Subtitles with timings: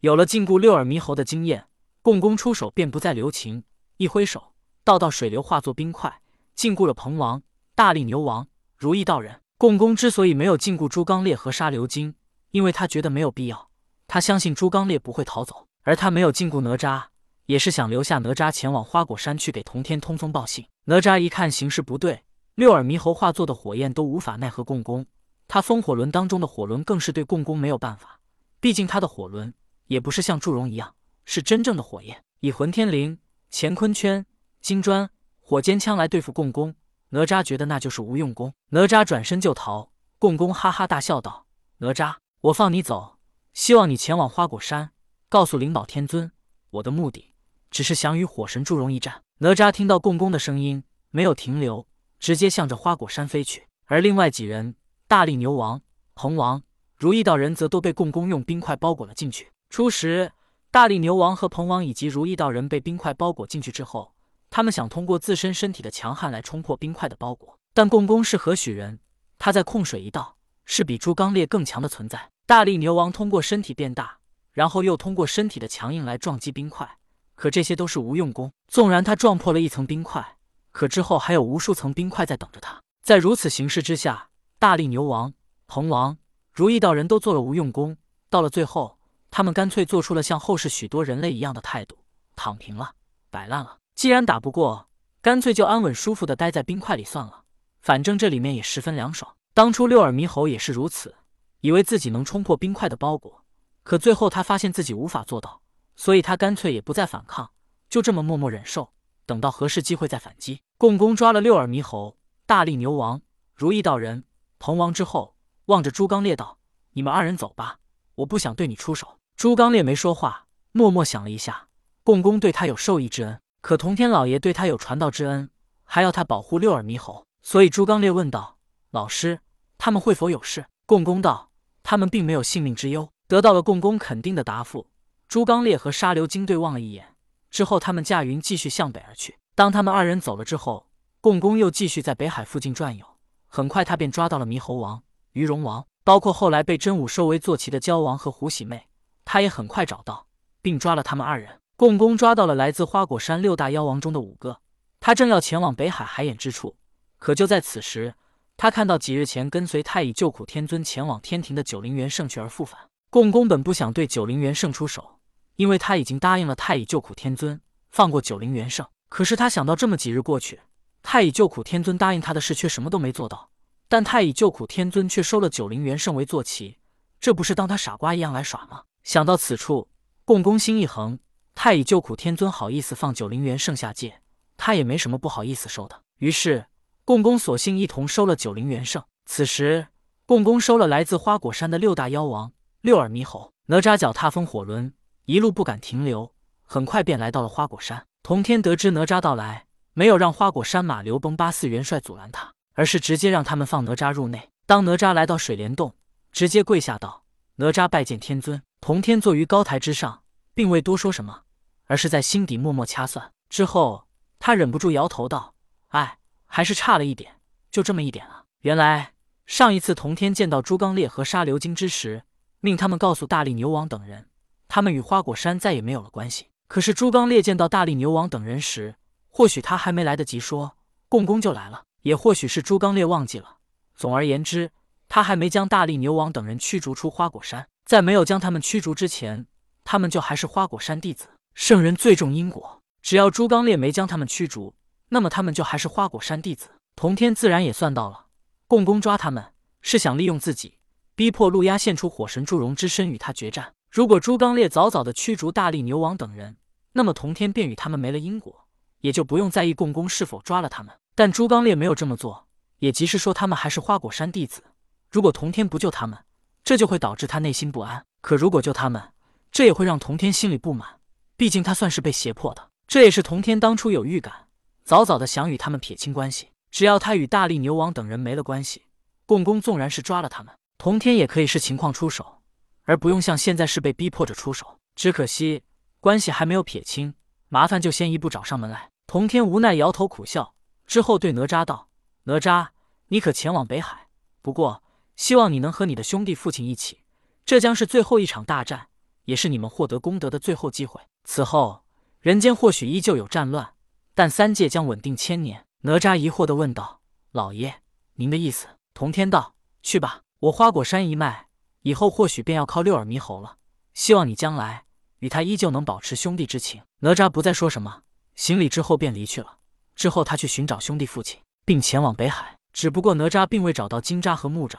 [0.00, 1.66] 有了禁锢六耳猕猴的经验，
[2.00, 3.64] 共工出手便不再留情，
[3.98, 6.22] 一挥手，道道水流化作冰块，
[6.54, 7.42] 禁锢了彭王、
[7.74, 9.42] 大力牛王、如意道人。
[9.58, 12.14] 共工之所以没有禁锢朱刚烈和沙流金，
[12.52, 13.68] 因为他觉得没有必要。
[14.08, 17.02] 他相信朱刚烈不会逃走，而他没有禁锢哪吒，
[17.44, 20.64] 也是想留下哪吒前往花果山去给童天通风报信。
[20.86, 22.24] 哪吒一看形势不对，
[22.54, 25.04] 六耳猕猴化作的火焰都无法奈何共工，
[25.46, 28.18] 他风火轮当中的火轮更是对共工没有办法。
[28.60, 29.52] 毕竟他的火轮
[29.90, 30.94] 也不是像祝融一样，
[31.24, 33.18] 是真正的火焰，以混天绫、
[33.50, 34.24] 乾坤圈、
[34.60, 36.76] 金砖、火尖枪来对付共工。
[37.08, 39.90] 哪吒觉得那就是无用功，哪吒转身就逃。
[40.20, 41.44] 共工哈哈大笑道
[41.78, 43.18] ：“哪吒，我放你走，
[43.52, 44.92] 希望你前往花果山，
[45.28, 46.30] 告诉灵宝天尊，
[46.70, 47.34] 我的目的
[47.68, 51.88] 只是想与火神祝融一战。”哪吒听到共工的声音，没有停留，
[52.20, 53.66] 直接向着花果山飞去。
[53.86, 54.76] 而另外几人，
[55.08, 55.82] 大力牛王、
[56.14, 56.62] 鹏王、
[56.96, 59.50] 如意道人则都被共工用冰块包裹了进去。
[59.70, 60.32] 初时，
[60.72, 64.12] 大力牛王和鹏王以及如意道人被冰块包裹进去之后。
[64.50, 68.98] 他们想通过自身身体的强悍来冲破冰块的包裹，但共工是何许人？
[69.38, 72.30] 他在控水一道，是比朱刚烈更强的存在。
[72.46, 74.18] 大力牛王通过身体变大，
[74.50, 76.98] 然后又通过身体的强硬来撞击冰块，
[77.36, 78.50] 可这些都是无用功。
[78.66, 80.36] 纵然他撞破了一层冰块，
[80.72, 82.82] 可之后还有无数层冰块在等着他。
[83.04, 85.32] 在如此形势之下，大力牛王、
[85.68, 86.18] 鹏王、
[86.52, 87.96] 如意道人都做了无用功。
[88.28, 88.98] 到了最后，
[89.30, 91.98] 他们干脆做出了像后世许多人类一样的态度：
[92.36, 92.92] 躺平了，
[93.30, 93.78] 摆烂了。
[93.94, 94.88] 既然打不过，
[95.22, 97.44] 干脆就安稳舒服的待在冰块里算了，
[97.80, 99.36] 反正这里面也十分凉爽。
[99.52, 101.14] 当初六耳猕猴也是如此，
[101.60, 103.44] 以为自己能冲破冰块的包裹，
[103.82, 105.60] 可最后他发现自己无法做到，
[105.96, 107.50] 所以他干脆也不再反抗，
[107.88, 108.92] 就这么默默忍受，
[109.26, 110.62] 等到合适机会再反击。
[110.78, 113.20] 共工抓了六耳猕猴、大力牛王、
[113.54, 114.24] 如意道人、
[114.58, 116.58] 鹏王之后，望着朱刚烈道
[116.94, 117.78] ：“你们二人走吧，
[118.14, 121.68] 我不想对你出手。”朱刚烈没说话，默默想了一下，
[122.04, 123.40] 共工对他有授意之恩。
[123.62, 125.48] 可同天老爷对他有传道之恩，
[125.82, 128.58] 还要他保护六耳猕猴，所以朱刚烈问道
[128.92, 129.40] ：“老师，
[129.78, 131.52] 他们会否有事？”共工道
[131.82, 134.88] ：“他们并没有性命之忧。”得到了共工肯定的答复，
[135.26, 137.16] 朱刚烈和沙流金对望了一眼，
[137.50, 139.38] 之后他们驾云继续向北而去。
[139.54, 140.90] 当他们二人走了之后，
[141.22, 143.06] 共工又继续在北海附近转悠，
[143.46, 145.02] 很快他便抓到了猕猴王、
[145.32, 148.88] 鱼龙王，包括后来被真武收为坐骑的蛟王和胡喜妹，
[149.32, 150.26] 他也很快找到，
[150.60, 151.60] 并抓了他们二人。
[151.76, 154.58] 共工抓到了来自花果山六大妖王中的五个，
[154.98, 156.74] 他正要前往北海海眼之处，
[157.16, 158.12] 可就在此时，
[158.56, 162.80] 他看到几日前跟随太乙救苦天尊前往天庭的九灵元圣去而复返。
[163.08, 165.20] 共工本不想对九灵元圣出手，
[165.54, 167.60] 因为他已经答应了太乙救苦天尊
[167.90, 168.84] 放过九灵元圣。
[169.08, 170.58] 可是他想到这么几日过去，
[171.04, 173.50] 太乙救苦天尊答应他的事却什么都没做到，
[173.88, 176.78] 但太乙救苦天尊却收了九灵元圣为坐骑，
[177.20, 178.82] 这不是当他傻瓜一样来耍吗？
[179.02, 179.88] 想到此处，
[180.24, 181.18] 共工心一横。
[181.54, 184.22] 太乙救苦天尊好意思放九灵元圣下界，
[184.56, 186.02] 他也没什么不好意思收的。
[186.18, 186.66] 于是
[187.04, 189.02] 共工索性一同收了九灵元圣。
[189.26, 189.88] 此时
[190.24, 193.52] 共工收了来自花果山的六大妖王六耳猕猴。
[193.66, 194.92] 哪吒脚踏风火轮，
[195.26, 196.32] 一路不敢停留，
[196.62, 198.06] 很快便来到了花果山。
[198.22, 204.50] 童天得知哪吒到来，没有让花果山马刘崩八四元帅阻拦他，而是直接让他们放哪吒入内。
[204.66, 205.94] 当哪吒来到水帘洞，
[206.32, 207.24] 直接跪下道
[207.56, 210.22] ：“哪吒拜见天尊。”童天坐于高台之上，
[210.54, 211.42] 并未多说什么。
[211.86, 214.06] 而是在心底默默掐算，之后
[214.38, 215.54] 他忍不住摇头道
[215.90, 219.14] ：“哎，还是差了一点，就这么一点啊！”原来
[219.44, 222.22] 上一次同天见到朱刚烈和沙流金之时，
[222.60, 224.28] 命他们告诉大力牛王等人，
[224.68, 226.46] 他们与花果山再也没有了关系。
[226.68, 228.94] 可是朱刚烈见到大力牛王等人时，
[229.28, 230.76] 或许他还没来得及说，
[231.08, 233.56] 共工就来了；也或许是朱刚烈忘记了。
[233.96, 234.70] 总而言之，
[235.08, 239.48] 他还没将大力牛王等人驱逐出花果山，在没有将他们驱逐之前，
[239.82, 241.26] 他们就还是花果山弟子。
[241.54, 244.76] 圣人最重因果，只要朱刚烈没将他们驱逐，
[245.08, 246.68] 那么他们就还是花果山弟子。
[246.94, 248.26] 童天自然也算到了，
[248.68, 249.44] 共工抓他们
[249.82, 250.78] 是想利用自己，
[251.16, 253.72] 逼迫陆压现出火神祝融之身与他决战。
[253.90, 256.58] 如果朱刚烈早早的驱逐大力牛王等人，
[256.92, 258.68] 那么童天便与他们没了因果，
[259.00, 260.96] 也就不用在意共工是否抓了他们。
[261.16, 262.46] 但朱刚烈没有这么做，
[262.78, 264.62] 也即是说他们还是花果山弟子。
[265.10, 266.16] 如果童天不救他们，
[266.62, 269.12] 这就会导致他内心不安；可如果救他们，
[269.50, 271.00] 这也会让童天心里不满。
[271.36, 274.48] 毕竟他算是被胁迫的，这也是童天当初有预感，
[274.84, 276.48] 早早的想与他们撇清关系。
[276.70, 278.84] 只要他与大力牛王等人没了关系，
[279.26, 282.42] 共工纵然是抓了他们，童天也可以视情况出手，
[282.84, 284.78] 而不用像现在是被逼迫着出手。
[284.94, 285.62] 只可惜
[285.98, 287.14] 关系还没有撇清，
[287.48, 288.90] 麻烦就先一步找上门来。
[289.06, 290.54] 童天无奈摇头苦笑，
[290.86, 291.88] 之后对哪吒道
[292.24, 292.68] ：“哪吒，
[293.08, 294.06] 你可前往北海？
[294.42, 294.82] 不过
[295.20, 297.02] 希望你能和你的兄弟父亲一起，
[297.44, 298.88] 这将是最后一场大战。”
[299.26, 300.98] 也是你们获得功德的最后机会。
[301.24, 301.84] 此后，
[302.20, 303.74] 人间或许依旧有战乱，
[304.14, 305.66] 但三界将稳定千年。
[305.82, 307.02] 哪吒疑惑地问道
[307.32, 307.82] ：“老爷，
[308.14, 311.48] 您的意思？”童天道：“去吧，我花果山一脉，
[311.82, 313.58] 以后或许便要靠六耳猕猴了。
[313.92, 314.86] 希望你将来
[315.18, 318.02] 与他依旧能保持兄弟之情。”哪吒不再说什么，
[318.34, 319.58] 行礼之后便离去了。
[319.94, 322.58] 之后，他去寻找兄弟父亲，并前往北海。
[322.72, 324.76] 只不过哪吒并未找到金吒和木吒，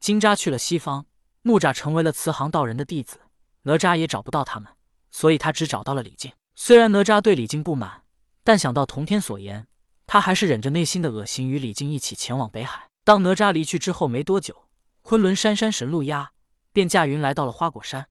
[0.00, 1.06] 金吒去了西方，
[1.42, 3.20] 木吒成为了慈航道人的弟子，
[3.62, 4.72] 哪吒也找不到他们，
[5.10, 6.32] 所以他只找到了李靖。
[6.54, 8.02] 虽然哪吒对李靖不满，
[8.42, 9.66] 但想到童天所言，
[10.06, 12.88] 他还是忍着内心的恶心，与李靖一起前往北海。
[13.04, 14.64] 当哪吒离去之后没多久，
[15.02, 16.32] 昆仑山山神路压
[16.72, 18.08] 便驾云来到了花果山。